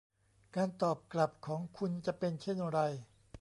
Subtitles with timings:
[0.55, 2.79] การตอบกลับของคุณจะเป็นเช่นไร